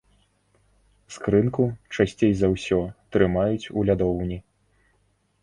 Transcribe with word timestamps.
Скрынку, 1.17 1.65
часцей 1.97 2.33
за 2.39 2.47
ўсё, 2.55 2.81
трымаюць 3.17 3.69
у 3.77 3.87
лядоўні. 3.93 4.37